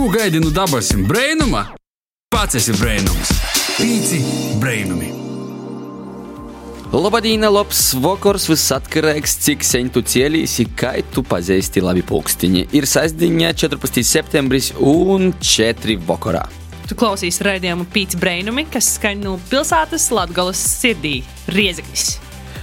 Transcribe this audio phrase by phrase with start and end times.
[0.00, 1.60] Ko gaidi no dabasim brainuma?
[2.32, 3.34] Pats esi brainums.
[3.76, 4.20] Pīci
[4.56, 5.10] brainumi.
[6.94, 12.64] Labadīna, labs vakars, viss atkarīgs, cik sen tu cielīsi, kā tu pazīsti labi pulkstiņi.
[12.80, 14.00] Ir sestdiena, 14.
[14.14, 16.46] septembris un 4 vakarā.
[16.88, 21.18] Tu klausīsies raidījumu Pīcis Brainumi, kas skan no pilsētas Latvijas sirdī-
[21.58, 22.16] Riezeknis.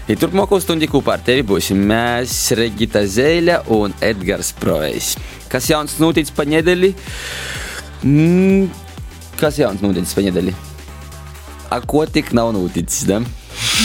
[0.10, 5.18] I turpmāko stundu kopā ar tevi būsim mēs, Regita Zēļa un Edgars Provejs.
[5.52, 6.91] Kas jauns noticis pa nedēļu?
[8.04, 8.68] Mm,
[9.40, 10.55] kas jauns noticis pa nedēļu?
[11.72, 13.05] A ko tik nav noticis?
[13.08, 13.22] Da?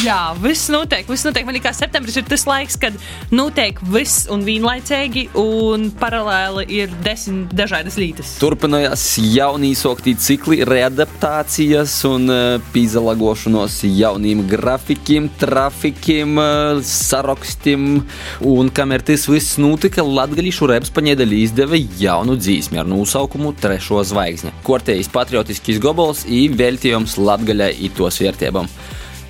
[0.02, 1.06] Jā, viss notiek.
[1.08, 1.44] Viss notiek.
[1.46, 2.96] Man liekas, septembris ir tas laiks, kad
[3.32, 8.34] notiek viss un vienlaicīgi, un paralēli ir desmit dažādas lietas.
[8.42, 18.02] Turpinājās jaunīsoktī cikli, readaptācijas un uh, pīzalagošanos jauniem grafikiem, trafikiem, uh, sarakstiem.
[18.48, 24.54] Un kamēr tas viss notika, Latgalīšu reps paņēdēļ izdeva jaunu dzīsmi ar nosaukumu Trešo zvaigzne.
[24.66, 28.68] Kortējis patriotiskis gobals i veltījums Latgaļai i tos vērtībām.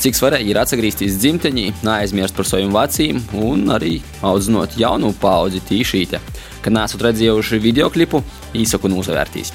[0.03, 6.19] Cik svarīgi ir atgriezties dzimtenī, neaizmirst par saviem veciem un arī audzinot jaunu paudzi tīšīte.
[6.65, 8.19] Kad neesat redzējuši video klipu,
[8.59, 9.53] īsaku nosavērtīs.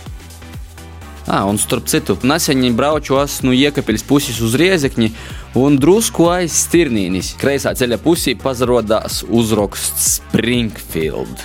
[1.27, 5.11] Ah, un starp citu, nesen braucos no iekapļas puses uz riezekņi,
[5.59, 7.33] un drusku aiz stirnīnis.
[7.41, 11.43] Kreisā ceļa pusē pazarodās uzraksts Springfield.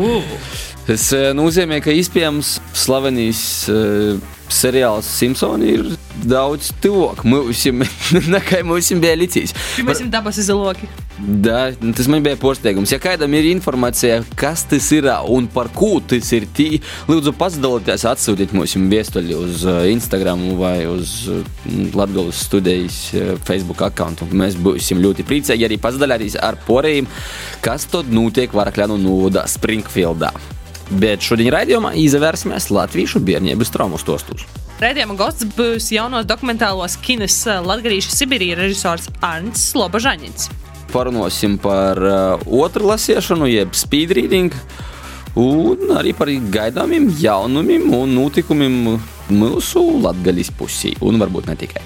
[0.00, 0.77] Uh.
[0.88, 4.16] Tas eh, nozīmē, ka iespējams slavenīs uh,
[4.48, 5.90] seriāls Simpsoni ir
[6.24, 7.66] daudz tuvāk mums,
[8.34, 9.52] nekā mums bija licīs.
[9.84, 10.88] Mēs esam dabas izoloki.
[11.18, 12.94] Da, tas man bija pārsteigums.
[12.94, 16.80] Ja kādam ir informācija, kas tas ir un par ko tas ir, tī,
[17.10, 21.42] lūdzu, pasadalieties, atsūtiet mums viestuļi uz uh, Instagram vai uz uh,
[21.92, 23.02] Latvijas studijas
[23.44, 24.32] Facebook akkontu.
[24.32, 27.12] Mēs būsim ļoti priecīgi arī pasadalīties ar porējiem,
[27.60, 30.32] kas tad notiek Varakļānu novadā Springfieldā.
[30.88, 34.46] Bet šodien raidījumā izvērsimies latviešu bērnības traumu stostus.
[34.80, 40.48] Raidījuma gosts būs jaunos dokumentālos kinas Latvijas Sibīrijas režisors Arnsts Slobožaņins.
[40.92, 44.54] Parunāsim par uh, otru lasīšanu, jeb speed reading,
[45.36, 48.96] un arī par gaidāmiem jaunumiem un notikumiem
[49.34, 51.84] mūsu latgaļas pusē, un varbūt ne tikai.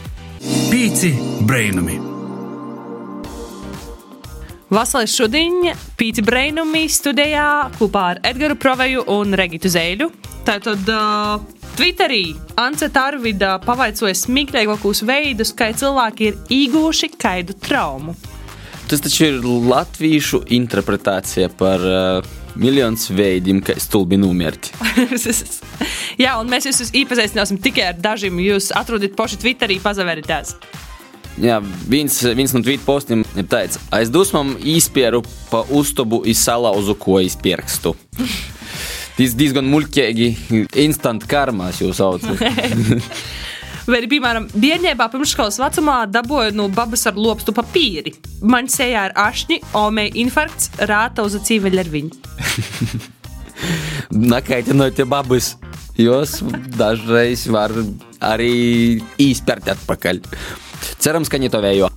[0.71, 1.17] Pīci
[1.49, 2.12] brainumi.
[4.73, 10.07] Vasaras šodien Pīci Brainumī studijā kopā ar Edgars Proveju un Regitu Zēļu.
[10.47, 11.43] Tātad uh,
[11.77, 18.17] Twitterī Ance Tarvida pavaicoja smieklīgākos veidus, kā cilvēki ir īguši kaidu traumu.
[18.89, 24.73] Tas taču ir latviešu interpretācija par uh, miljonus veidiem, kā stulbi numirti.
[26.23, 28.41] Jā, un mēs jūs iepazīstināsim tikai ar dažiem.
[28.41, 30.57] Jūs atrodat paši Twitterī, pazaveritās.
[31.41, 37.39] Jā, viens, viens no tvītu postiem ir tāds, aiz dusmām izspieru pa uztubu izsalauzu kojas
[37.41, 37.95] pirkstu.
[39.17, 40.29] Tas diezgan muļķīgi,
[40.85, 42.37] instant karmās jūs saucat.
[43.83, 48.13] Vai arī, piemēram, bērnībā pirmsskolas vecumā dabūju no babas ar lopstu papīri.
[48.47, 52.15] Man sejā ir ašņi, omei infarkts, rāta uz vēl ar viņu.
[54.33, 55.57] Nakaitinot te babas,
[55.99, 56.39] jos
[56.79, 57.75] dažreiz var
[58.23, 60.23] arī izpērt atpakaļ.
[61.03, 61.89] Cerams, ka netovējo.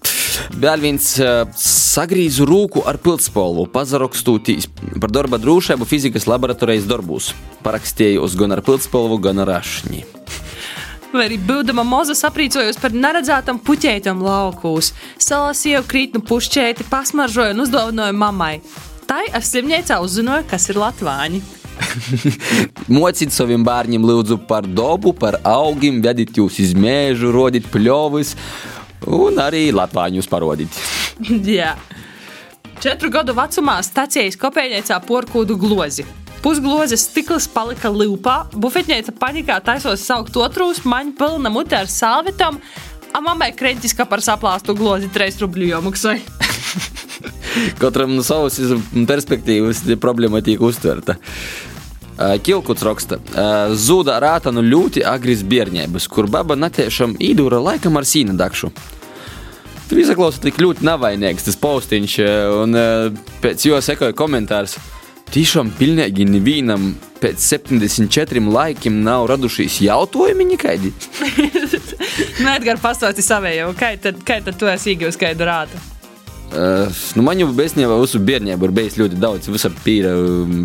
[0.57, 4.66] Vēl viens uh, sagrīzu rūku ar pildspalvu, pazarakstūtīs
[4.97, 7.27] par darba drošību fizikas laboratorijas darbos.
[7.61, 10.01] Parakstījos gan ar pildspalvu, gan ar ašņi.
[11.13, 14.89] Vai arī būdama moza saprīcojos par neredzētam puķētam laukūs.
[15.22, 18.55] Salasīju krītnu pušķēti, pasmaržoju un uzdāvināju mammai.
[19.05, 21.43] Tai ar slimnīcā uzzināju, kas ir latvāņi.
[22.97, 28.33] Mocīt saviem bērniem lūdzu par dabu, par augiem, vediet jūs uz mēžu, rodiet pļovus
[29.07, 30.81] un arī latvāņus parodīt.
[31.57, 31.75] Jā.
[32.83, 36.05] Četru gadu vecumā stācijas kopējniecā porkūdu glozi.
[36.45, 42.59] Pusglozes stikls palika lūpā, bufetniece panikā taisos saukt otrūs, maņu pilna mutē ar salvetām,
[43.16, 46.19] a mammai krentiski par saplāstu glozi 3 rubļu jomaksai.
[47.81, 48.59] Katram no savas
[49.07, 51.16] perspektīvas problēma tiek uztverta.
[52.45, 53.17] Kilkuts raksta,
[53.75, 58.72] zuda rāta no ļoti agras bērnības, kur baba netiešām īdūra laikam ar sīna dakšu.
[59.85, 62.20] Tur izklausās tik ļoti navainīgs tas postiņš,
[62.64, 62.78] un
[63.43, 64.78] pēc jo sekoja komentārs.
[65.34, 66.91] Tiešām pilnīgi nevienam
[67.22, 70.93] pēc 74 laikiem nav radušies jautājumi nekādi.
[72.43, 75.82] Nē, Edgars, pastāsti savējo, kā tad, kā tad tu esi iegūs kādu rātu?
[76.55, 76.85] Uh,
[77.17, 79.49] nu, man jau bērnībā, visu bērnību ir bijis ļoti daudz.
[79.52, 80.14] Visur pīra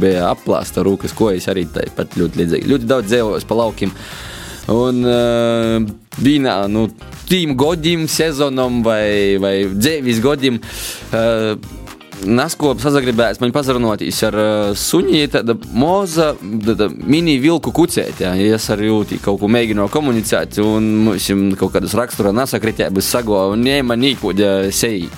[0.03, 2.69] bija aplāsta rūkas, ko es arī tāpat ļoti līdzīgi.
[2.71, 3.95] Ļoti daudz dzīvojos pa laukiem.
[4.69, 5.81] Un uh,
[6.21, 10.61] vienā no nu, tiem gadiem, sezonam vai, vai dzīves gadiem.
[11.13, 11.57] Uh,
[12.21, 18.59] Naskops sazagribējis man pazarunotīs ar uh, suņi, tāda moza, tāda mini vilku kucēt, jā, ja
[18.59, 23.65] es ar jūtī kaut ko mēģinu komunicēt, un mums kaut kādas rakstura nesakritēbas sago, un
[23.65, 25.09] ņēma nīkuģa seji,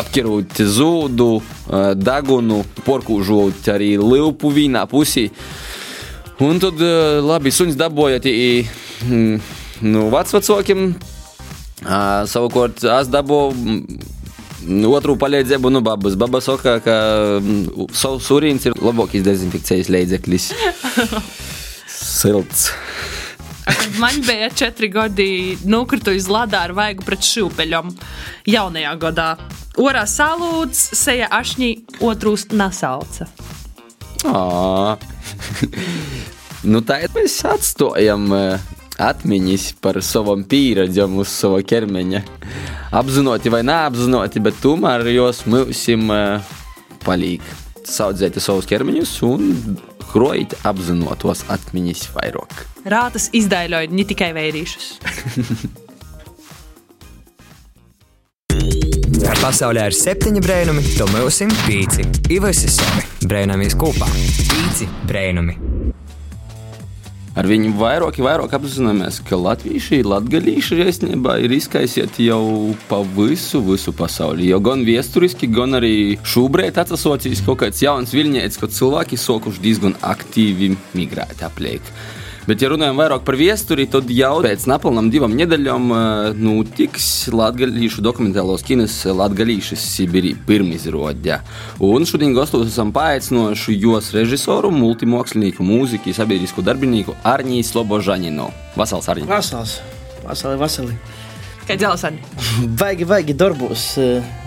[0.00, 5.28] apkirūt zūdu, uh, dagunu, porkūžot arī liupu vīnā pusī.
[6.42, 10.92] Un tad, uh, labi, suņs dabojot mm, nu, vecvecākiem,
[11.84, 14.16] uh, savukārt es dabūju
[14.90, 16.16] Otru palīdzību, nu, babas.
[16.18, 16.94] Baba saka, ka
[17.38, 20.50] mm, savs urīns ir labākais dezinfekcijas līdzeklis.
[22.18, 22.72] Silts.
[24.00, 27.92] Man bija četri gadi, nokritu iz ladā ar vaigu pret šūpeļiem.
[28.48, 29.28] Jaunajā gadā.
[29.78, 31.70] Orā salūts, seja ašņī,
[32.02, 33.28] otrūs nasauca.
[36.72, 38.26] nu, tā ir mēs atstājam
[38.98, 42.22] atmiņas par savam pieredzēm uz sava ķermeņa.
[42.98, 46.10] Apzināti vai neapzināti, bet tomēr jos mūsim
[47.04, 47.44] palīk
[47.88, 49.76] saudzēt savus ķermeņus un
[50.08, 52.64] krojot apzinātos atmiņas vairāk.
[52.88, 54.90] Rātas izdaiļoja ne tikai vērīšus.
[59.38, 62.04] Pasaulē ir septiņi brēnumi, to mūsim pīci.
[62.34, 64.10] Ivasi savi brēnamies kopā.
[64.50, 65.67] Pīci brēnumi.
[67.38, 73.94] Ar viņu vairāk, vairāk apzināmies, ka latvieši, latgadījuši īstenībā ir izkaisieti jau pa visu, visu
[73.94, 74.48] pasauli.
[74.50, 79.94] Jo gan vēsturiski, gan arī šobrīd atsasocīs kaut kāds jauns viļņēts, kad cilvēki sokuši diezgan
[80.02, 81.92] aktīvi migrēt apliek.
[82.48, 85.90] Bet, ja runājam vairāk par vēsturi, tad jau pēc nepilnām divām nedēļām
[86.40, 91.42] notiks Latvijas dokumentālos kinos Latvijas Sibīrī pirmizrāde.
[91.84, 98.48] Un šodien gastos esam paaicinājuši jos režisoru, multimākslinieku, mūziku, sabiedrisko darbinieku Arniju Slobožaninu.
[98.80, 99.28] Vasals Arniju!
[99.28, 99.82] Vasals!
[100.24, 100.96] Vasali, vasali!
[101.68, 102.24] Kā dzelzceļi?
[102.80, 103.90] Vajag, vajag darbos,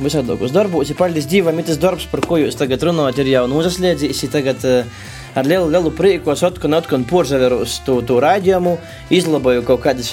[0.02, 0.90] visādākos darbos.
[0.90, 4.26] Ir paldies Dievam, ir tas darbs, par ko jūs tagad runājat, ir jau nozaslēdzis.
[4.34, 5.04] Tagad uh,
[5.36, 8.76] ar lielu, lielu prieku es atkal, atkal porzaveru uz to, to raidījumu,
[9.14, 10.12] izlaboju kaut kādas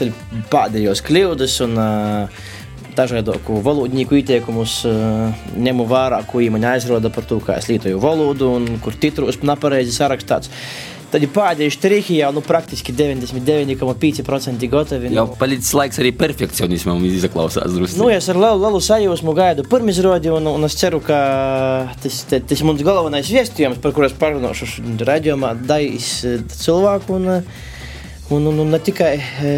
[0.53, 2.45] pēdējos kļūdas un uh,
[2.99, 8.01] dažādu valodnieku ieteikumus uh, ņemu vērā, ko viņi man aizrāda par to, kā es lietoju
[8.03, 10.53] valodu un kur titros nepareizi sarakstīts.
[11.09, 15.13] Tad ir pēdējie štrihi jau nu, praktiski 99,5% gatavi.
[15.17, 17.79] Jau palicis laiks arī perfekcionismam izaklausās.
[17.97, 21.19] Nu, es ar lielu, lielu sajūsmu gaidu pirmizrādi, un, un es ceru, ka
[22.03, 24.69] tas, tas, tas mums galvenais viestījums, par kuru es parunāšu
[25.09, 26.13] raidījumā, dais
[26.59, 29.15] cilvēku un, un, un, un ne tikai.
[29.41, 29.57] E,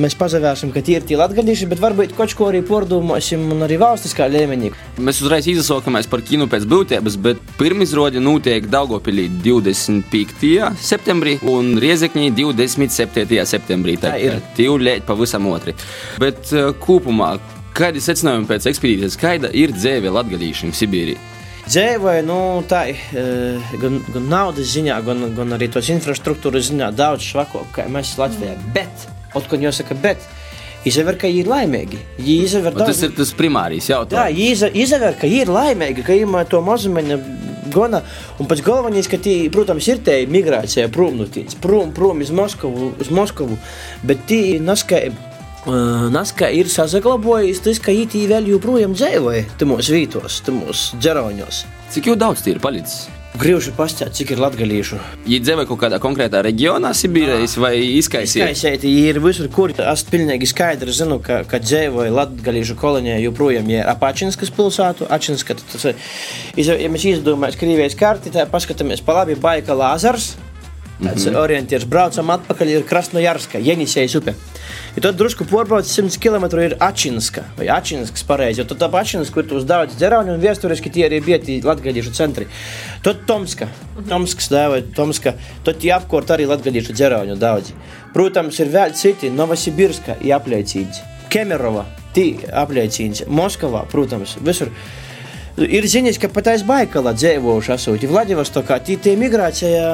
[0.00, 3.78] mēs pazavērsim, ka tie ir tie latgadīši, bet varbūt kaut ko arī pordomāsim un arī
[3.80, 4.72] valstiskā līmenī.
[4.98, 10.72] Mēs uzreiz izsaukamies par kinu pēc būtības, bet pirmizrāde notiek Daugopilī 25.
[10.80, 13.44] septembrī un Riezekņī 27.
[13.48, 13.98] septembrī.
[14.02, 15.76] Tā ir tīvlēt pavisam otri.
[16.22, 16.50] Bet
[16.82, 17.34] kopumā,
[17.76, 21.30] kādi secinājumi pēc ekspedīcijas, kāda ir dzēve latgadīšiem Sibīrijā?
[21.64, 22.36] Dzīvoja nu,
[22.68, 22.82] tā,
[23.80, 28.52] gan, gan naudas ziņā, gan, gan arī tos infrastruktūras ziņā daudz švakāk, kā mēs Latvijā.
[28.58, 28.74] Mm.
[28.76, 30.22] Bet Otkon jāsaka, bet
[30.88, 31.98] izver, ka ir laimīgi.
[32.20, 32.92] Izver, daudz...
[32.92, 34.64] Tas ir tas primārais jautājums.
[34.64, 37.18] Jā, izver, ka ir laimīgi, ka ir to mazumiņa
[37.74, 38.02] gana.
[38.38, 42.32] Un pats galvenais, ka tī, protams, ir tā migrācija prom no tīns, prom, prom uz
[42.34, 43.58] Moskavu, uz Moskavu,
[44.06, 45.08] bet tī naskai.
[45.64, 51.62] Uh, Naska ir saglabājis tas, ka īstenībā vēl joprojām dzīvoja tajos vītos, tajos džeroņos.
[51.94, 53.06] Cik jau daudz tie ir palicis?
[53.34, 54.96] Griežu pastāstīt, cik ir latgadījušu.
[55.26, 58.44] Ja dzīvo kaut kādā konkrētā reģionā, Sibīrijas vai izkaisīt?
[58.44, 63.90] Izkaisīt ir visur, kur es pilnīgi skaidri zinu, ka, ka dzīvoja latgadījušu kolonijā joprojām ir
[63.90, 65.10] Apačinskas pilsētu.
[65.10, 65.88] Ačinska, tas,
[66.54, 70.36] ja mēs izdomājam Krievijas karti, tad paskatāmies pa labi Baikala azars.
[71.02, 71.40] Tāds mm -hmm.
[71.40, 74.34] orientieris braucam atpakaļ ir Krasnojarska, Jenisējas upe.
[74.96, 79.34] Ja tad drusku porbrauc 100 km ir Ačinska vai Ačinskas pareizi, jo tad tā Ačinska,
[79.34, 82.46] kur tu uz daudz dzerauņu un viesturiski tie arī bija tie latgadījušu centri.
[83.02, 83.68] Tad Tomska,
[84.08, 85.34] Tomskas dēva, Tomska,
[85.64, 87.74] tad tie apkort arī latgadījušu dzerauņu daudzi.
[88.14, 94.70] Protams, ir vēl citi, Novosibirska ir apliecīgs, Kemerova, tie apliecīgs, Moskavā, protams, visur.
[95.54, 98.04] Ir ziņas, ka pat aiz Baikala dzīvojuši esot.
[98.10, 99.84] Vladivostokā tī, tie migrācija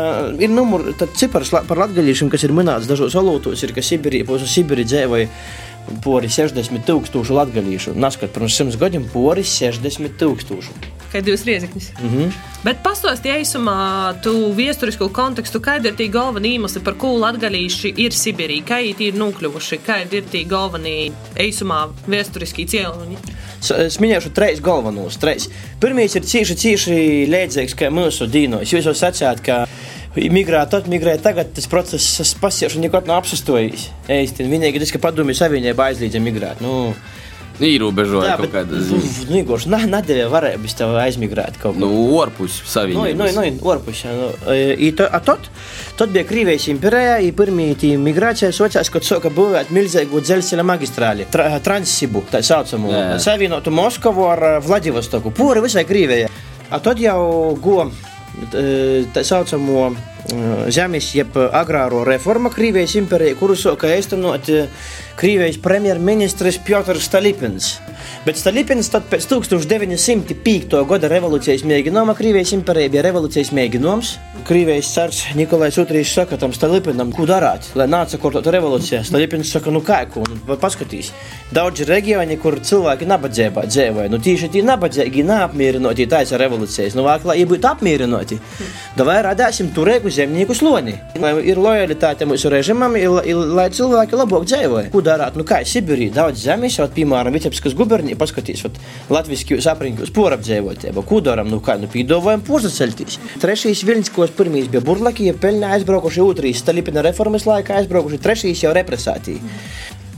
[0.41, 4.47] ir numur, tad cipars par latgaļiešiem, kas ir minēts dažos valūtos, ir, ka Sibirī, uz
[4.49, 5.29] Sibirī dzīvoja
[6.05, 7.93] pori 60 tūkstošu latgaļīšu.
[7.99, 10.79] Naskat pirms 100 gadiem pori 60 tūkstošu.
[11.11, 11.91] Kā divas riezeknis.
[11.99, 12.33] Mm -hmm.
[12.65, 18.13] Bet pastāstiet īsumā, tu vēsturisko kontekstu, kādi ir tie galvenie iemesli, par ko latgaļīši ir
[18.13, 23.17] Sibirī, kā ir nokļuvuši, kādi ir tie galvenie īsumā vēsturiskie cēloņi.
[23.61, 25.19] Es minēšu trīs galvenos.
[25.21, 25.49] Trīs.
[25.83, 26.99] Pirmais ir cīši, cīši
[27.31, 28.73] līdzīgs kā mūsu dīnos.
[28.73, 29.59] Jūs jau sacījāt, ka
[30.17, 33.91] migrēt, atmigrēt, tagad tas process pasiešu nekot nav apsastojis.
[34.11, 36.65] Īsti, vienīgi tas, ka padomju savienība aizliedza migrēt.
[36.65, 36.95] Nu,
[37.61, 38.99] Ierobežoja kaut kāda Nu,
[39.31, 42.19] Nīgoši, nā, nedēļa varēja bez tev aizmigrēt kaut nu, ko.
[42.23, 43.35] orpus Nu, savienības.
[43.37, 44.29] nu, nu, orpus, jā, nu.
[44.53, 45.51] E, I to, a tot,
[46.01, 51.29] tot bija Krīvijas imperija, i pirmie tī migrācija sociās, kad soka būvēt milzīgu dzelzceļa magistrāli,
[51.31, 53.19] tra, Transsibu, tā saucamo, Jā.
[53.23, 56.31] savienotu Moskavu ar eh, Vladivostoku, pūri visai Krīvijai.
[56.71, 57.83] A tad jau go
[58.55, 60.10] e, tā saucamo e,
[60.73, 64.65] zemes, jeb agrāro reforma Krīvijas imperijā, kuru soka īstenot e,
[65.21, 67.75] Krīvijas premjerministrs Piotrs Stalipins.
[68.25, 70.79] Bet Stalipins tad pēc 1905.
[70.89, 74.15] gada revolūcijas mēģinājuma Krīvijas imperijā bija revolūcijas mēģinājums.
[74.49, 79.03] Krīvijas cars Nikolais II saka tam Stalipinam, ko darāt, lai nāca kortot revolūcijā.
[79.05, 81.13] Stalipins saka, nu kā, ko, nu, paskatīs.
[81.53, 86.97] Daudz reģioni, kur cilvēki nabadzībā dzīvoja, nu tieši tie nabadzīgi, neapmierināti taisa revolūcijas.
[86.97, 88.41] Nu, vāk, lai viņi būtu apmierināti,
[88.97, 90.95] davai radāsim turēgu zemnieku sloni.
[91.21, 94.91] Lai ir lojalitāte mūsu režimam, ir, ir, lai cilvēki labāk dzīvoja.
[94.93, 95.39] Ko darāt?
[95.39, 98.81] Nu, kā Sibīrijā daudz zemes, jau piemēram, Vitebiskas gubernija, paskatīs, ot,
[99.13, 101.05] Latvijas aprinkus porapdzīvotība.
[101.09, 101.51] Ko darām?
[101.53, 103.21] Nu, kā nu, pīdovojam, pusaceltīs.
[103.41, 108.21] Trešais Viļņš, ko es pirmīs bija burlaki, ja pelnē aizbraukuši otrīs, Stalipina reformas laikā aizbraukuši
[108.21, 109.39] trešīs jau represātī.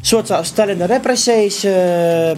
[0.03, 1.73] Sociālās Stalina represijas, e,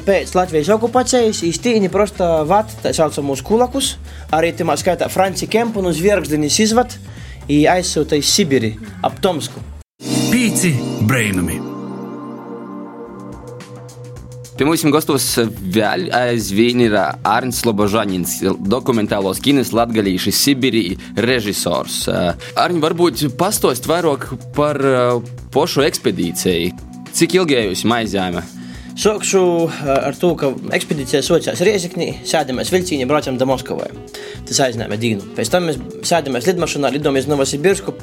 [0.04, 3.94] pēc Latvijas okupācijas īstenībā prosta vat tā saucamus kulakus,
[4.37, 7.13] arī tā skaitā Franci Kempu un Zvērgsdenis izvadu
[7.49, 8.75] un aizsūta uz Sibiri
[9.05, 9.63] ap Tomsku.
[10.33, 10.75] Pīci
[11.09, 11.61] brainami!
[14.55, 15.25] Pie mums gastos
[15.75, 16.93] vēl aizvien ir
[17.27, 18.37] Arnsts Lobožanins,
[18.71, 20.85] dokumentālos kines latgalīši Sibirī
[21.19, 22.05] režisors.
[22.55, 25.19] Arni, varbūt pastost vairāk par uh,
[25.51, 26.71] pošu ekspedīciju.
[27.15, 28.63] Cik ilgi jūs maizējāt?
[28.95, 33.89] Sākšu eh, ar to, ka ekspedīcija sākās Rieziknī, sēdamās vilcienā, braucam do Moskavai.
[34.47, 35.27] Tas aizņēma dienu.
[35.35, 37.97] Pēc tam mēs sēdamās lidmašīnā, lidojam uz Novosibirsku,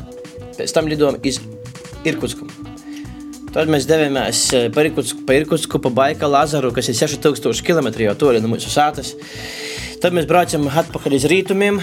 [0.58, 1.40] pēc tam lidojam uz
[2.04, 2.50] Irkutsku.
[3.56, 7.92] Tad mēs devāmies eh, pa Irkutsku, pa, Irkutsku, pa Baikalu azaru, kas ir 6000 km
[8.04, 9.16] jau tālu no mūsu sātas.
[10.04, 11.80] Tad mēs braucam atpakaļ uz rītumiem,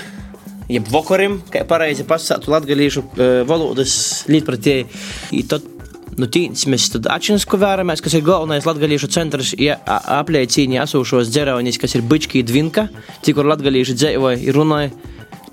[0.68, 3.94] jeb vokariem, kā pareizi pasakātu latgalīšu uh, valodas
[4.28, 5.44] līdzpratēji.
[5.48, 5.77] Tad
[6.18, 11.30] Nu, tīns mēs tad atšķiramies, vēramies, kas ir galvenais latgalīšu centrs, ja a- apliecīni esošos
[11.30, 12.88] dzeraunis, kas ir bički dvinka,
[13.22, 14.90] cik kur latgalīši dzēvoja ir runāja.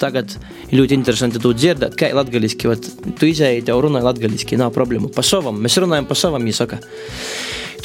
[0.01, 0.33] Tagad
[0.71, 2.67] ir ļoti interesanti to dzirdēt, kā ir latgaliski.
[2.67, 2.83] vat
[3.19, 5.13] Tu izēji, tev runāja latgaliski, nav problēmu.
[5.15, 6.81] Pa savam, mēs runājam pa savam, jāsaka.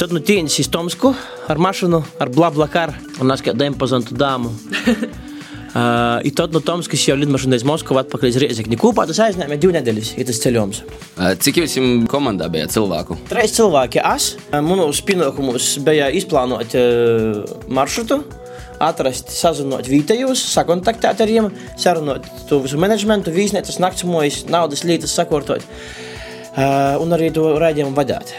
[0.01, 1.13] Tad nu tīns iz Tomsku
[1.49, 4.51] ar mašīnu, ar blablakar, un es kā dempozantu dāmu.
[5.71, 8.79] I tad no Tomskas jau lidmašīna iz Moskavu atpakaļ uz Riezikni.
[8.81, 10.81] Kopā tas aizņēma divu nedēļas, ja tas ceļojums.
[11.45, 11.77] Cik jums
[12.11, 13.21] komandā bija cilvēku?
[13.31, 18.19] Trīs cilvēki, es, manos pienākumos bija izplānot uh, maršrutu,
[18.83, 25.63] atrast, sazinot vietējos, sakontaktēt ar viņiem, sarunāt to visu menedžmentu, vīznētas, naktsmojas, naudas lietas sakortot.
[26.51, 28.35] Uh, un arī to raidījumu vadīt.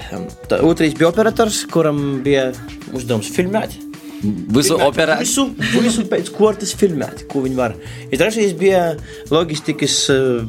[0.60, 2.50] Otrais bija operators, kuram bija
[2.92, 3.78] uzdevums filmēt.
[4.22, 5.48] Visu Filmēt operāciju.
[5.58, 7.74] Visu, visu pēc kortes filmēt, ko viņi var.
[8.12, 8.84] Ir trešais bija
[9.34, 10.44] loģistikas uh,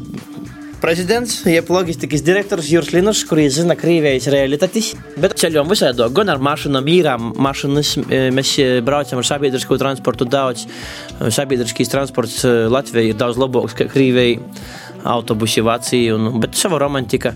[0.82, 4.92] prezidents, jeb loģistikas direktors Juris Linus, kurš zina Krievijas realitātes.
[5.22, 7.94] Bet ceļojam visādi, gan ar mašīnām, īrām mašīnas.
[8.10, 10.66] eh, Mēs eh, braucam ar sabiedrisko transportu daudz.
[10.66, 14.40] Eh, Sabiedriskais transports eh, Latvijai ir daudz labāks kā Krievijai.
[15.08, 17.32] Autobusi, Vācija, un, bet sava romantika.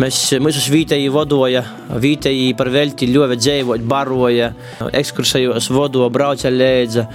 [0.00, 1.62] Mēs mūsu vietēji vadoja,
[2.02, 4.52] vietēji par velti ļoti dzīvot, baroja,
[4.90, 7.06] ekskursijos vadoja, brauca līdzi.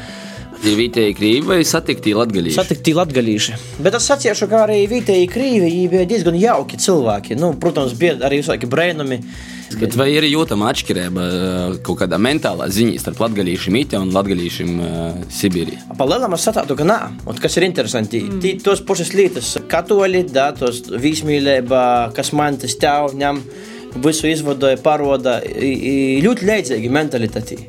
[0.60, 2.58] Ir vietēji krīvi vai satikti latgalīši?
[2.58, 3.54] Satikti latgalīši.
[3.86, 7.38] Bet es sacīšu, ka arī vietēji krīvi bija diezgan jauki cilvēki.
[7.40, 9.22] Nu, protams, bija arī visādi brēnumi.
[9.80, 14.76] Bet vai ir jūtama atšķirība eh, kaut kādā mentālā ziņā starp latgalīšiem Mītē un latgalīšiem
[14.82, 15.94] uh, Sibīrijā?
[15.96, 17.00] Pa lielam es saprotu, ka nē,
[17.30, 18.60] un kas ir interesanti, mm.
[18.66, 21.82] tos pašas lietas, katoļi, da, tos vismīlība,
[22.18, 23.44] kas man tas tev ņem,
[24.04, 27.62] visu izvadoja, paroda, ļoti līdzīgi mentalitāti.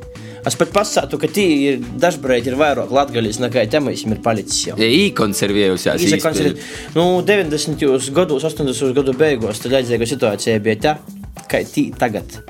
[0.46, 4.76] Es pat pasātu, ka tī ir dažreiz ir vairāk latgalīs nekā temais ir palicis jau.
[4.80, 6.06] Īkonservējusies.
[6.08, 6.54] Izkonservi...
[6.96, 7.84] Nu, 90.
[8.16, 8.94] gados, 80.
[8.96, 10.96] gadu beigās, tad līdzīga situācija bija tā,
[11.50, 12.40] kā tī tagad.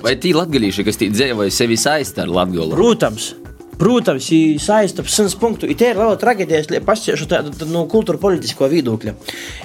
[0.00, 2.72] Vai tī latgalīši, kas tī dzīvoja, sevi saista ar latgolu?
[2.78, 3.34] Protams,
[3.80, 5.68] protams, ir saistīta ar 100 punktu.
[5.70, 9.14] Ir liela traģēdija, ja pašķiešu tādu no kultūra politisko viedokļa.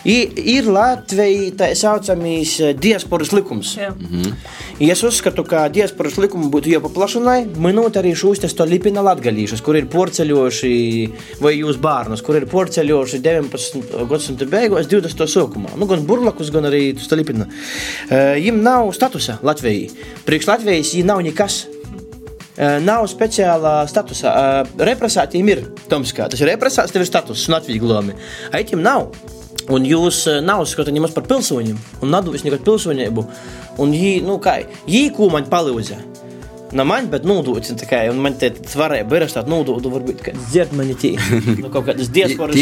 [0.05, 3.75] Ir Latvija tā saucamīs eh, diasporas likums.
[4.79, 9.77] I Es uzskatu, ka diasporas likumu būtu jāpaplašināt, minot arī šos te lipina latgalīšus, kur
[9.77, 10.71] ir porceļojuši,
[11.43, 13.93] vai jūs bērnus, kur ir porceļojuši 19.
[14.09, 15.25] gadsimta beigās, 20.
[15.29, 15.77] sākumā.
[15.77, 17.45] Nu, gan burlakus, gan arī stolipina.
[18.09, 19.91] Viņam nav statusa Latvijai.
[20.25, 21.67] Priekš Latvijas viņa nav nekas.
[22.59, 24.31] Eh, Nav speciālā statusa.
[24.35, 26.27] Eh, Represātiem ir Tomskā.
[26.27, 28.17] Tas ir represāts, tev ir status un atvieglojumi.
[28.51, 29.13] Aitim nav.
[29.71, 31.77] Un jūs eh, nav skatāt nemaz par pilsoņiem.
[32.03, 33.25] Un nav devis nekādu pilsonību.
[33.79, 34.57] Un viņi, nu kā,
[34.89, 36.01] viņi ko man palīdza.
[36.75, 40.35] Na man, bet nodot, tā kā, un man te varēja berast tādu nododu, varbūt, ka
[40.37, 41.15] dzert mani tī,
[41.63, 42.59] nu, kaut kādas diasporas,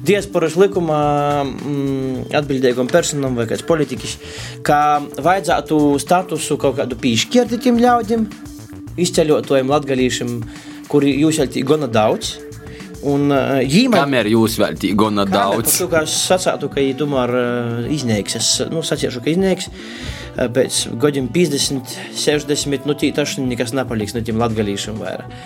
[0.00, 1.02] diasporas likumā
[1.42, 4.16] mm, atbildīgam personam vai kāds politiķis,
[4.64, 4.78] ka
[5.26, 8.24] vajadzētu statusu kaut kādu pīšķirti tiem ļaudim,
[9.00, 10.34] izceļotājiem latgalīšiem,
[10.90, 12.36] kuri jūs jau tī gana daudz,
[13.04, 14.00] un jīmai...
[14.00, 15.78] Kamēr jūs vēl tī gana daudz.
[15.80, 17.34] To, kā es sacītu, ka viņi tomēr
[17.92, 18.38] izniegs.
[18.40, 19.34] Es nu, sacīšu, ka.
[19.34, 25.36] Uh, pēc gadiem 50, 60, nu tī tašni nekas nepaliks no tiem latgalīšiem vairāk.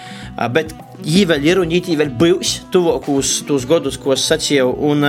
[0.54, 4.70] Bet viņi vēl ir un viņi vēl būs tuvākos tos gadus, ko es sacīju.
[4.88, 5.04] Un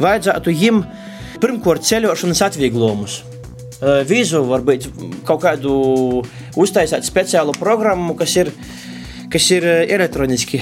[0.00, 0.82] vajadzētu viņiem
[1.42, 3.20] pirmkārt ceļošanas atvieglojumus.
[3.82, 4.88] Uh, Vīzu varbūt
[5.26, 5.74] kaut kādu
[6.54, 8.52] uztaisīt speciālu programmu, kas ir
[9.32, 10.60] kas ir eh, elektroniski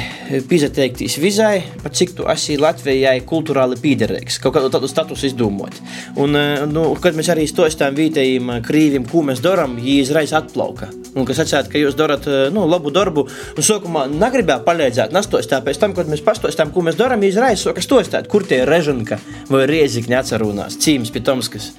[0.48, 5.74] pieteikties vizai, pat cik tu esi Latvijai kultūrāli piederīgs, kaut kādu tādu statusu izdomot.
[6.20, 10.38] Un, eh, nu, kad mēs arī stostām vietējiem eh, krīviem, ko mēs darām, viņi izraisa
[10.40, 10.90] atplauka.
[11.18, 13.26] Un kas atsēt, ka jūs darat nu, labu darbu,
[13.58, 17.82] un sākumā negribēja palīdzēt, nastostā pēc tam, kad mēs pastostām, ko mēs darām, izraisa soka
[17.82, 19.18] stostāt, kur tie ir Režanka
[19.50, 21.72] vai Riezikņa atcerunās, Cīms, Pitomskas.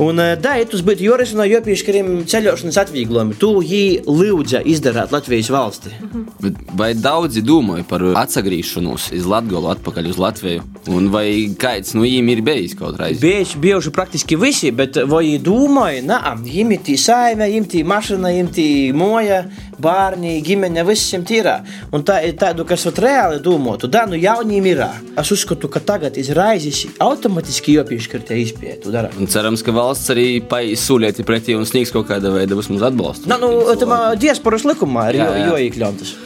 [0.00, 5.50] Un, da, ja tas būtu jārisina, jo piešķiram ceļošanas atvieglojumi, tu jī lūdza izdarīt Latvijas
[5.52, 5.92] valsti.
[6.42, 10.64] Bet vai daudzi domāja par atgriešanos iz Latviju, atpakaļ uz Latviju?
[10.92, 11.26] Un vai
[11.58, 13.20] kāds no viņiem ir bijis kaut reiz?
[13.22, 17.84] Bieži, bieži praktiski visi, bet vai viņi domāja, ka viņiem ir tī saime, viņiem tī
[17.86, 19.42] mašīna, viņiem tī moja,
[19.82, 21.58] bērni, ģimene, visiem tīrā.
[21.94, 24.82] Un tā ir tādu, kas vat reāli domātu, da, nu jauniem ir.
[25.18, 29.12] Es uzskatu, ka tagad izraizis automātiski jopieškartē izpētu dara.
[29.20, 33.30] Un cerams, ka valsts arī paizsūlieti pretī un sniegs kaut kāda veida vismaz atbalstu.
[33.30, 35.46] Na, nu, tam diasporas likumā ir Jā, jā.
[35.46, 36.16] jo, jo iekļautas.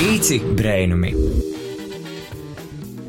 [0.00, 1.14] Pīci brēnumi.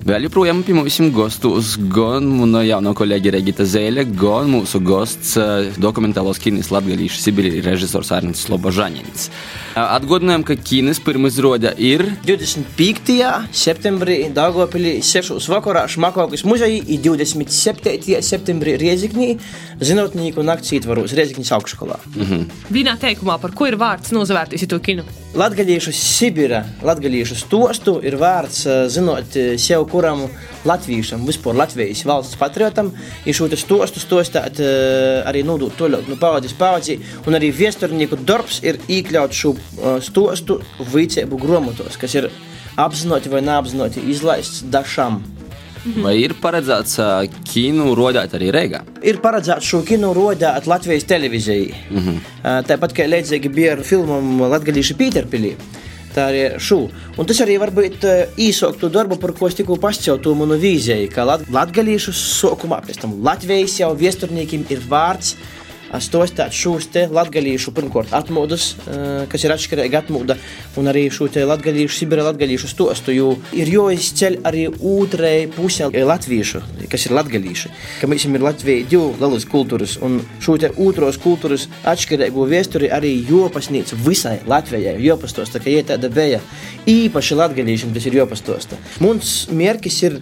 [0.02, 5.68] Vēl joprojām pie mums gastos gan mana jaunā kolēģe Regita Zēle, gan mūsu gosts eh,
[5.78, 9.28] dokumentālos kinis Latgalīšu Sibīri režisors Arnits Slobožanins.
[9.78, 13.20] Atgādinājām, ka kinis pirmizrāde ir 25.
[13.54, 15.38] septembrī Dāngopilī 6.
[15.54, 18.18] vakarā Šmakokas muzejā un 27.
[18.26, 19.36] septembrī Rieziknī
[19.86, 22.02] zinātnieku nakts ietvaros Riezikņas augšskolā.
[22.74, 25.06] Vienā teikumā, par ko ir vārds nozavērtīs to kinu.
[25.32, 30.26] Latgaliešu Sibira, latgaliešu stostu ir vārds eh, zinot eh, sev kuram
[30.68, 32.90] latviešam, vispār Latvijas valsts patriotam,
[33.24, 38.60] ir šo stostu stostāt eh, arī nodot toļot no paudzes paudzī, un arī viesturnieku darbs
[38.68, 39.56] ir iekļaut šo
[40.04, 40.60] stostu
[40.92, 42.28] vicēbu gromotos, kas ir
[42.76, 45.22] apzināti vai neapzināti izlaists dažam.
[46.04, 47.10] Vai ir paredzēts ā,
[47.48, 48.82] kinu rodēt arī Rīgā?
[49.08, 51.74] Ir paredzēts šo kino rodāt Latvijas televīzijai.
[51.90, 52.66] Mm -hmm.
[52.70, 55.56] Tāpat kā līdzīgi bija ar filmu Latvijas Pīterpīlī.
[56.16, 56.90] Tā arī šo.
[57.18, 58.04] Un tas arī var būt
[58.38, 63.24] īsāk to darbu, par ko es tikko pastāstīju, manu vīziju, ka latgalīšu sākumā, pēc tam
[63.24, 65.36] Latvijas jau viesturniekiem ir vārds.
[66.00, 68.72] Stostāt šos te latgalīšu, pirmkārt, atmodas,
[69.32, 70.38] kas ir atšķirīga atmoda,
[70.80, 76.64] un arī šo te latgalīšu, Sibira latgalīšu stostu, jo ir jāizceļ arī otrai pusē latviešu,
[76.92, 77.74] kas ir latgalīši.
[78.00, 83.14] Ka mēs ir Latvijai divu lielas kultūras, un šo te otros kultūras atšķirīgo vēsturi arī
[83.28, 86.40] jopasnīca visai Latvijai, jopastosta, ka ie tāda bija.
[86.90, 88.80] Īpaši latgalīšiem tas ir jopastosta.
[89.04, 90.22] Mums mērķis ir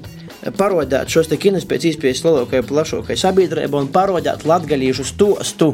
[0.58, 5.74] parodēt šos kinus pēc iespējas lielākajai, plašākajai sabiedrībai un parodēt latgalīšu stostu.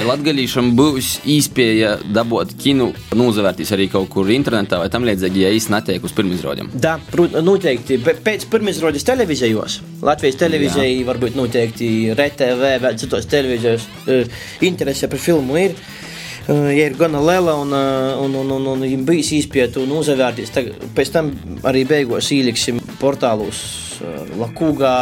[0.00, 5.74] Latgalīšam būs iespēja dabūt kinu, nozavērtīs arī kaut kur internetā vai tam līdzīgi, ja īsti
[5.74, 6.70] netiek uz pirmizrādēm.
[6.74, 7.98] Da, prot- noteikti.
[8.00, 14.24] Pēc pirmizrādes televīzijos, Latvijas televīzijai, varbūt noteikti RTV, vēl citos televīzijos, eh,
[14.60, 15.74] interese par filmu ir.
[15.74, 16.10] Eh,
[16.50, 20.50] Ja ir gana liela un, eh, un, un, un, un viņam bijis izpēta un uzavērties,
[20.50, 21.30] tad pēc tam
[21.62, 23.89] arī beigās ieliksim portālos.
[24.00, 24.94] Eh, Lakūgā,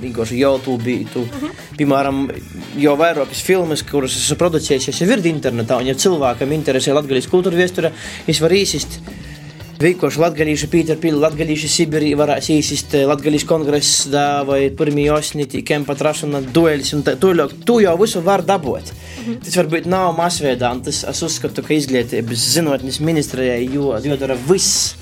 [0.00, 0.96] vienkārši YouTube.
[1.12, 1.26] Tu,
[1.78, 2.26] piemēram,
[2.80, 7.58] jau vairākas filmas, kuras esmu producējis, jau ir internetā, un ja cilvēkam interesē Latvijas kultūra
[7.60, 7.92] vēsture,
[8.26, 9.00] es varu īsist
[9.76, 16.40] Vienkārši Latvijas Pīterpīlī, Latvijas Sibīrī varēs īsist Latvijas kongress, da, vai pirmie osnīti, kempa trašana,
[16.48, 17.52] duelis un tā tālāk.
[17.68, 18.94] Tu jau visu var dabūt.
[19.44, 24.94] Tas varbūt nav masveidā, un tas es uzskatu, ka izglītības zinātnes ministrijai jo- jodara viss,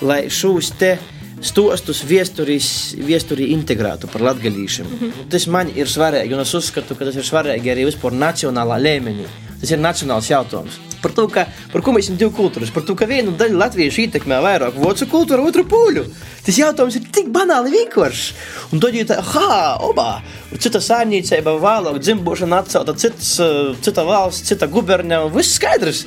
[0.00, 0.94] lai šos te
[1.42, 4.86] stostus viesturī integrētu par latgalīšiem.
[4.86, 5.30] Mm -hmm.
[5.30, 9.26] Tas man ir svarīgi, un es uzskatu, ka tas ir svarīgi arī vispār nacionālā līmenī.
[9.62, 10.80] Tas ir nacionāls jautājums.
[11.02, 14.04] Par to, ka, par ko mēs esam divi kultūras, par to, ka vienu daļu latviešu
[14.04, 16.04] ietekmē vairāk vācu kultūru, otru pūļu.
[16.46, 18.28] Tas jautājums ir tik banāli vienkāršs.
[18.74, 20.08] Un tad tā, ha, obā,
[20.62, 26.04] cita saimniecība, vēlāk dzimbošana atcelta, citas, eh, cita valsts, cita guberņa, viss skaidrs.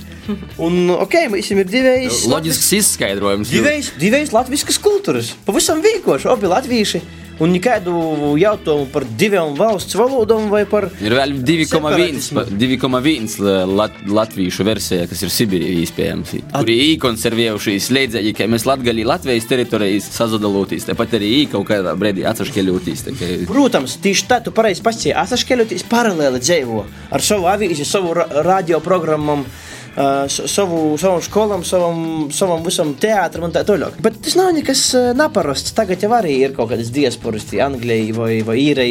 [0.65, 2.23] Un, ok, mēs esam ir divējs.
[2.31, 3.51] Loģisks izskaidrojums.
[3.55, 5.35] Divējs, divējs latviskas kultūras.
[5.47, 6.31] Pavisam vienkārši.
[6.31, 7.03] Abi latvieši,
[7.43, 7.93] Un nekādu
[8.39, 10.87] jautājumu par divām valsts valodām vai par.
[11.03, 13.35] Ir vēl 2,1 2,1
[13.75, 16.31] lat, latviešu versija, kas ir Sibīrijā iespējams.
[16.53, 22.23] Kur ir īkonservējušies līdzīgi, ka mēs Latgalī Latvijas teritorijas sazadalūtīs, tāpat arī kaut kādā brīdī
[22.31, 23.05] atsaškeļūtīs.
[23.19, 23.31] Ka...
[23.51, 29.43] Protams, tieši tā, tu pareizi pasīji, atsaškeļūtīs paralēli dzīvo ar savu avīzi, savu ra radioprogrammam.
[29.43, 29.64] Uh,
[29.95, 31.99] savu, savam skolam, savam,
[32.31, 33.95] savam visam teātrim un tā tālāk.
[34.03, 34.81] Bet tas nav nekas
[35.15, 35.71] neparasts.
[35.75, 38.89] Tagad jau arī ir kaut kādas diasporas, Anglijai vai, vai Īrai,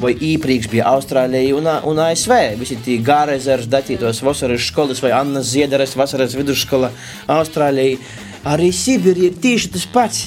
[0.00, 2.32] vai īpriekš bija Austrālijai un, un ASV.
[2.60, 6.92] Visi tie gārezers, datītos vasaras skolas vai Annas Ziederes vasaras vidusskola
[7.36, 7.98] Austrālijai.
[8.46, 10.26] Arī Sibīrija ir tieši tas pats.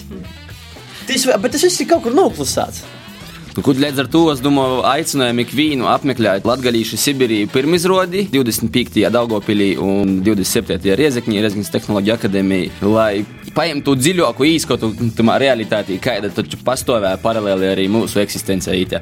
[1.09, 2.98] Tas, bet tas viss ir kaut kur noklusēts.
[3.59, 9.01] Nu, Kur līdz ar to es domāju, aicinājām ikvienu apmeklēt Latvijas Sibīriju pirmizrādi 25.
[9.11, 10.93] Daugopilī un 27.
[10.95, 13.25] Riezekņī, Riezekņas tehnoloģija akadēmija, lai
[13.57, 19.01] paņemtu dziļāku īskatu tamā realitātī, kāda taču pastāvēja paralēli arī mūsu eksistencijai.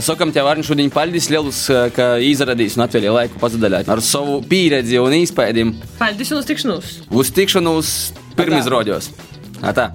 [0.00, 5.02] Sakam tev, Arni, šodien paldies lielus, ka izradīs un atvēlēja laiku pazadaļāt ar savu pieredzi
[5.04, 5.76] un īspējiem.
[6.00, 6.94] Paldies un uz tikšanos!
[7.12, 7.92] Uz tikšanos
[8.40, 9.12] pirmizrādos!
[9.60, 9.90] Tā!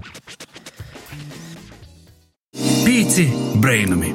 [2.94, 3.24] Pīci
[3.58, 4.12] brainami!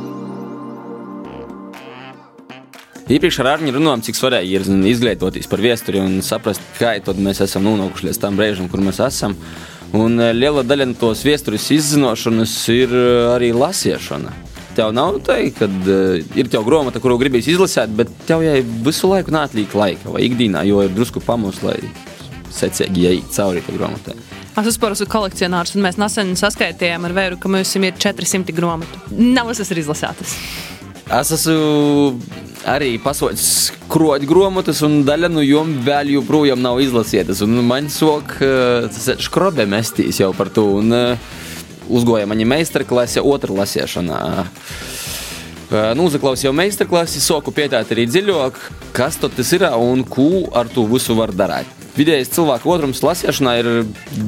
[3.11, 7.67] Iepriekš ar Arņu runājām, cik svarīgi ir izglītoties par vēsturi un saprast, kā mēs esam
[7.67, 9.35] nonākuši līdz tam brīdim, kur mēs esam.
[9.99, 14.39] Un eh, liela daļa no tos vēstures izzināšanas ir eh, arī lasīšana.
[14.79, 19.11] Tev nav tā, ka uh, ir tev grāmata, kuru gribīs izlasīt, bet tev jau visu
[19.11, 21.81] laiku nātlīk laika vai ikdienā, jo ir drusku pamūs, lai
[22.55, 24.21] secīgi iet cauri tai grāmatai.
[24.59, 29.03] Es vispār esmu kolekcionārs, un mēs nesen saskaitījām ar vēru, ka mums ir 400 grāmatu.
[29.15, 30.35] Nav visas ir izlasētas.
[31.15, 32.17] Es esmu
[32.67, 33.45] arī pasaules
[33.89, 37.45] kroķa grāmatas, un daļa no jām vēl joprojām nav izlasītas.
[37.47, 40.67] Man sok, tas ir skrobe mestīs jau par to.
[40.83, 41.39] Un, uh,
[41.89, 44.19] uzgoja mani meistarklase, otrā lasīšanā.
[45.69, 48.61] Nu, uzklausīju meistarklasi, soku pietāt arī dziļāk,
[48.97, 51.78] kas tas ir un ko ar to visu var darīt.
[51.97, 53.69] Vidējais cilvēku otrums lasīšanā ir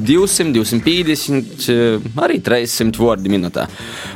[0.07, 3.67] 200, 250, arī 300 vārdi minūtē.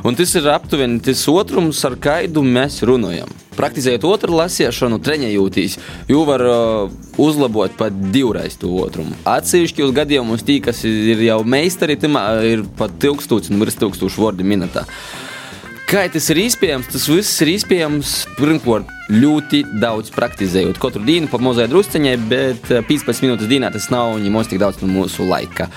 [0.07, 3.31] Un tas ir aptuveni tas otrums, ar kādu mēs runājam.
[3.55, 5.77] Praktizējot otru lasīšanu, treniņojotīs,
[6.11, 9.15] jau var uh, uzlabot pat divreiz to otrumu.
[9.31, 14.83] Atsevišķos gadījumos tī, kas ir jau meistari, ir pat 1000 un virs 1000 vārdi minūtē.
[15.85, 16.87] Kā tas ir iespējams?
[16.89, 20.79] Tas viss ir iespējams pirmkārt ļoti daudz praktizējot.
[20.81, 24.89] Katru dienu pa mazai drusciņai, bet 15 minūtes dienā tas nav ņemos tik daudz no
[24.89, 25.67] mūsu laika.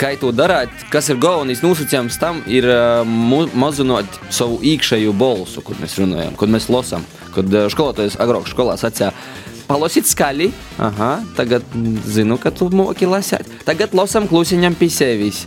[0.00, 0.72] Kā to darāt?
[0.88, 2.64] Kas ir galvenais nosacījums tam, ir
[3.04, 7.04] mazinot savu iekšējo balsu, kad mēs runājam, kad mēs lasām.
[7.36, 9.12] Kad skolotājs agrāk skolā sacīja,
[9.68, 10.48] Palasīt skaļi.
[10.80, 11.64] Aha, tagad
[12.08, 13.44] zinu, ka tu moki lasīt.
[13.68, 15.42] Tagad lasām klusiņam pie sevis.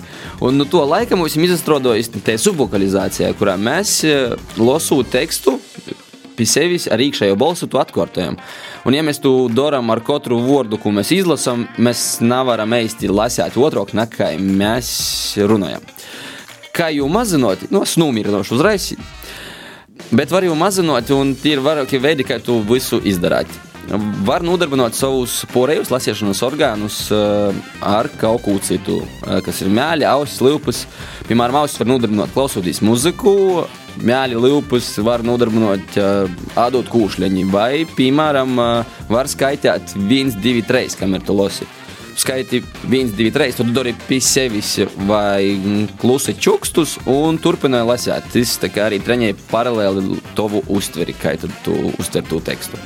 [0.46, 4.04] Un no to laika mums ir izstrādājis tā subvokalizācija, kurā mēs
[4.62, 5.58] lasām tekstu
[6.38, 8.38] pie sevis ar iekšējo balsu to atkārtojam.
[8.86, 13.58] Un, ja mēs to darām ar katru vārdu, ko mēs izlasām, mēs nevaram īsti lasīt
[13.58, 14.94] otrāk, nekā mēs
[15.50, 15.82] runājam.
[16.78, 18.94] Kā jau mazinot, no es nomierinošu uzreiz.
[20.14, 23.71] Bet var jau mazinot, un tie ir vairāki veidi, kā to visu izdarīt
[24.26, 27.52] var nodarbināt savus porejus, lasīšanas orgānus uh,
[27.84, 30.86] ar kaut ko citu, uh, kas ir mēļi, ausis, lūpas.
[31.28, 33.66] Piemēram, ausis var nodarbināt klausoties muziku,
[34.06, 40.98] mēļi, lūpas var nodarbināt uh, ādot kūšļiņi, vai, piemēram, uh, var skaitīt 1, 2, 3,
[41.02, 41.68] kamēr tu losi.
[42.22, 44.76] Skaiti 1, 2, 3, tad dari pie sevis
[45.08, 45.56] vai
[46.02, 48.28] klusi čukstus un turpināji lasīt.
[48.36, 52.80] Tas arī trenēja paralēli tavu uztveri, kā tu uztver to tekstu.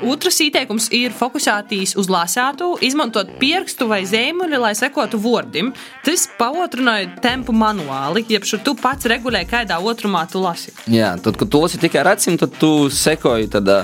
[0.00, 5.74] Otrs ieteikums ir fokusēties uz lasātu, izmantot pierakstu vai zīmoli, lai sekotu vārdim.
[6.06, 10.72] Tas paotrināja tempu manuāli, jeb tu pats regulē, kādā otrumā tu lasi.
[10.88, 13.82] Jā, tad, kad tu lasi tikai ar acīm, tad tu sekoji tādā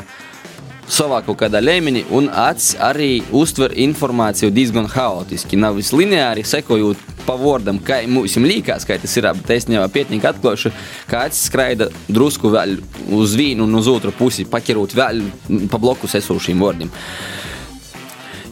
[0.92, 5.58] savā kaut kādā līmenī, un acis arī uztver informāciju diezgan haotiski.
[5.58, 9.26] Nav viss lineāri, sekojot pa vārdam, kā mums liekas, kā tas ir.
[9.40, 10.72] Bet es jau pietiekami atklāšu,
[11.10, 12.78] ka acis skraida drusku vēl
[13.16, 15.24] uz vienu un uz otru pusi, paķerot vēl
[15.72, 16.92] pa blokus esošiem vārdiem.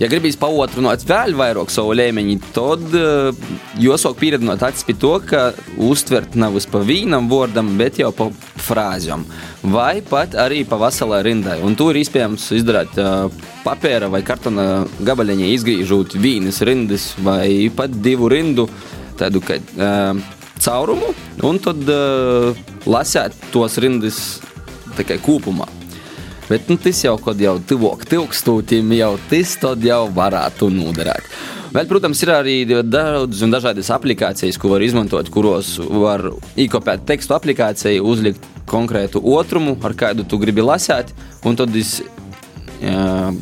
[0.03, 3.45] Ja gribīs paotrināt vēl vairāk savu līmeņu, tad uh,
[3.79, 8.27] jāsāk pieredzināt acis pie to, ka uztvert nav uz pa vīnam vārdam, bet jau pa
[8.67, 9.23] frāzēm.
[9.71, 11.61] Vai pat arī pa veselai rindai.
[11.63, 13.29] Un to ir iespējams izdarīt uh,
[13.63, 18.67] papēra vai kartona gabaliņā, izgriežot vīnas rindas vai pat divu rindu
[19.21, 20.19] tādu kā uh,
[20.59, 21.15] caurumu,
[21.47, 21.87] un tad
[22.89, 24.21] lasēt tos rindas
[25.23, 25.74] kopumā.
[26.49, 31.29] Bet nu, tas jau, kad jau tuvāk tūkstotim, jau tas jau varētu noderēt.
[31.75, 37.35] Vēl, protams, ir arī daudz un dažādas aplikācijas, ko var izmantot, kuros var iekopēt tekstu
[37.35, 41.11] aplikāciju, uzlikt konkrētu otrumu, ar kādu tu gribi lasīt,
[41.43, 41.97] un tad es
[42.79, 43.33] jā,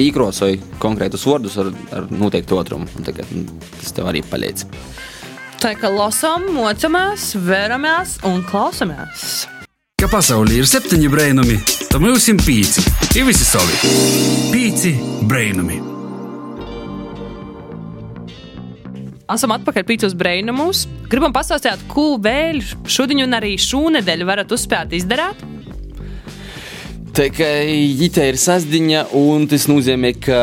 [0.00, 2.90] īkrosoju konkrētus vārdus ar, ar noteiktu otrumu.
[3.06, 3.30] Tagad,
[3.78, 4.66] tas tev arī palīdz.
[5.62, 9.44] Tā kā lasām, mocamies, vēramies un klausamies.
[10.04, 11.54] Ka pasaulē ir septiņi brainami,
[11.88, 12.82] tad mums ir pīci.
[13.16, 13.88] Ir visi savi.
[14.52, 14.90] Pīci
[15.24, 15.78] brainami.
[19.32, 20.82] Esam atpakaļ pīcis brainumus.
[21.08, 25.40] Gribam pastāstīt, ko vēl šodien un arī šonadēļ varat uzspēt izdarīt.
[27.16, 27.48] Tā kā
[27.96, 30.42] ģita ir sasdiņa, un tas nozīmē, ka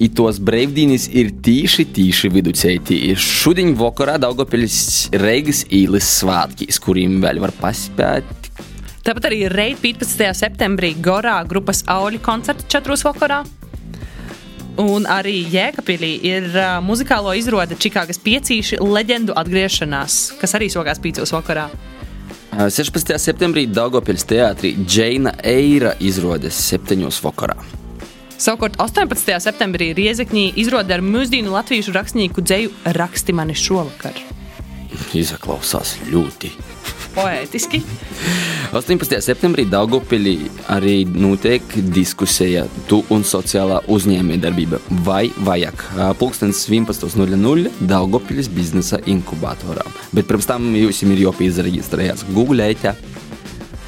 [0.00, 3.12] itos brīvdienas ir tīši, tīši viducēji.
[3.20, 8.43] Šodien vakarā Daugopils Reigas īles svātkīs, kuriem vēl var paspēt.
[9.04, 10.30] Tāpat arī Reita 15.
[10.32, 12.94] septembrī Gorā grupas Auļu koncerta 4.
[13.04, 13.42] vakarā.
[14.80, 21.34] Un arī Jēkabīlī ir uh, muzikālo izrāde Čikāgas piecīši leģendu atgriešanās, kas arī sokās pīcos
[21.36, 21.68] vakarā.
[22.56, 23.12] 16.
[23.20, 27.04] septembrī Daugopils teātrī Džeina Eira izrādes 7.
[27.28, 27.58] vakarā.
[28.40, 29.36] Savukārt 18.
[29.44, 34.16] septembrī Riezekņī izrāda ar mūsdienu latviešu rakstnieku dzēju Raksti mani šovakar.
[35.12, 36.54] Izaklausās ļoti.
[37.14, 37.78] Poētiski.
[38.74, 39.20] 18.
[39.22, 41.62] septembrī Daugopilī arī notiek
[41.94, 45.84] diskusija tu un sociālā uzņēmējdarbība vai vajag.
[46.18, 49.86] Pulkstens 11.00 Daugopilis biznesa inkubatorā.
[50.16, 52.66] Bet pirms tam jums ir jāpīzreģistrējas Google.
[52.74, 52.96] Ēķa.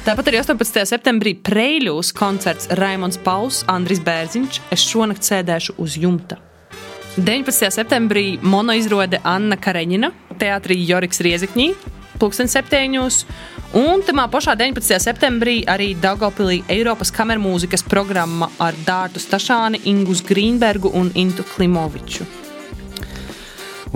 [0.07, 0.85] Tāpat arī 18.
[0.87, 4.61] septembrī Preļūs koncerts Raimons Pauls, Andris Bērziņš.
[4.71, 6.39] Es šonakt sēdēšu uz jumta.
[7.17, 7.73] 19.
[7.73, 11.71] septembrī monoizrāde Anna Kareņina, teātrī Joriks Riezekņī,
[12.19, 13.21] pulksten septiņos.
[13.77, 14.99] Un tamā pašā 19.
[15.03, 22.27] septembrī arī Daugopilī Eiropas kamermūzikas programma ar Dārtu Stašāni, Ingus Grīnbergu un Intu Klimoviču.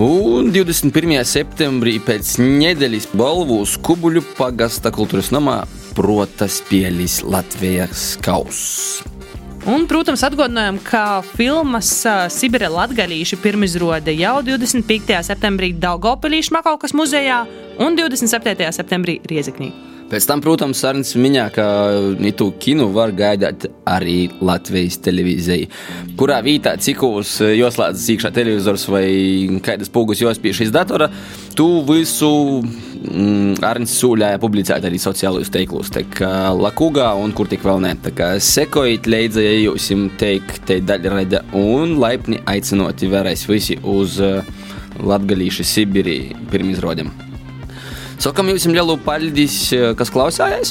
[0.02, 1.20] Un 21.
[1.28, 5.60] septembrī pēc nedēļas balvu Skubuļu pagasta kultūras namā
[5.92, 9.02] protas pielis Latvijas kauss.
[9.62, 11.92] Un, protams, atgādinājām, ka filmas
[12.34, 15.20] Sibira Latvijas pirmizrāde jau 25.
[15.22, 17.44] septembrī Daugopilī Šmakaukas muzejā
[17.78, 18.66] un 27.
[18.74, 19.91] septembrī Riezeknī.
[20.12, 21.66] Pēc tam, protams, Arnēs minēja, ka
[22.28, 25.70] itu kinu var gaidīt arī Latvijas televīzija.
[26.20, 29.06] Kurā vietā, cikos joslēdzas iekšā televizors vai
[29.64, 31.08] kādas pūgas jospiež iz datora,
[31.56, 32.28] tu visu
[32.60, 37.96] mm, Arnēs sūļāja publicēt arī sociālajos teiklus, tā kā Lakūgā un kur tik vēl ne.
[38.04, 39.88] Tā kā sekojiet līdzi, ja jūs
[40.20, 44.44] teikt, te daļraida un laipni aicinoti vērais visi uz uh,
[45.00, 46.18] Latgalīšu Sibirī
[46.52, 47.31] pirmizrodam.
[48.22, 49.56] Sakam jums lielu paldies,
[49.98, 50.70] kas klausājās.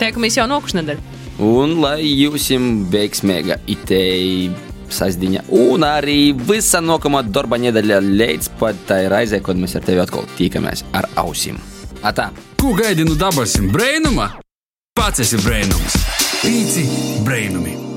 [0.00, 1.16] Tiekamies jau nākamā nedēļa.
[1.40, 2.50] Un lai jums
[2.92, 4.50] veiksmīga itei
[4.92, 10.04] sasdiņa, un arī visa nākamā darba nedēļa līdz pat tai raizē, kad mēs ar tevi
[10.04, 11.56] atkal tikamies ar ausīm.
[12.04, 12.28] Atā!
[12.60, 13.70] Ko gaidi no dabasim?
[13.72, 14.34] Brainuma?
[14.92, 15.96] Pats esi brainums.
[16.42, 16.84] Pīci
[17.24, 17.89] brainumi.